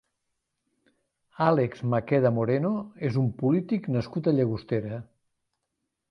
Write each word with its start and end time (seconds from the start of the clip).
Àlex 1.47 1.83
Maqueda 1.91 2.31
Moreno 2.37 2.71
és 3.09 3.19
un 3.23 3.27
polític 3.41 3.89
nascut 3.97 4.31
a 4.31 4.33
Llagostera. 4.39 4.99